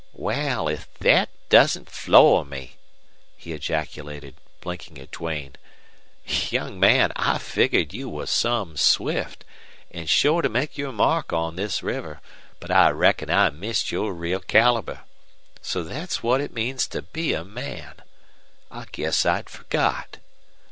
"Wal, 0.13 0.67
if 0.67 0.85
thet 0.99 1.29
doesn't 1.49 1.87
floor 1.87 2.43
me!" 2.43 2.75
he 3.37 3.53
ejaculated, 3.53 4.33
blinking 4.59 4.97
at 4.97 5.11
Duane. 5.11 5.57
"Young 6.25 6.79
man, 6.79 7.11
I 7.15 7.37
figgered 7.37 7.93
you 7.93 8.09
was 8.09 8.31
some 8.31 8.77
swift, 8.77 9.45
an' 9.91 10.07
sure 10.07 10.41
to 10.41 10.49
make 10.49 10.75
your 10.75 10.91
mark 10.91 11.31
on 11.33 11.55
this 11.55 11.83
river; 11.83 12.19
but 12.59 12.71
I 12.71 12.89
reckon 12.89 13.29
I 13.29 13.51
missed 13.51 13.91
your 13.91 14.11
real 14.15 14.39
caliber. 14.39 15.01
So 15.61 15.83
thet's 15.87 16.23
what 16.23 16.41
it 16.41 16.51
means 16.51 16.87
to 16.87 17.03
be 17.03 17.33
a 17.35 17.43
man! 17.43 17.93
I 18.71 18.85
guess 18.91 19.23
I'd 19.23 19.51
forgot. 19.51 20.17